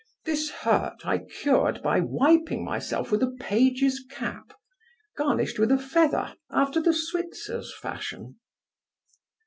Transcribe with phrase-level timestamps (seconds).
[0.25, 4.51] This hurt I cured by wiping myself with a page's cap,
[5.15, 8.37] garnished with a feather after the Switzers' fashion.